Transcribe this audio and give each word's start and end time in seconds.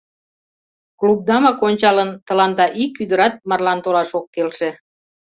Клубдамак 0.99 1.59
ончалын, 1.67 2.09
тыланда 2.27 2.65
ик 2.83 2.93
ӱдырат 3.03 3.33
марлан 3.49 3.79
толаш 3.83 4.11
ок 4.19 4.25
келше. 4.33 4.69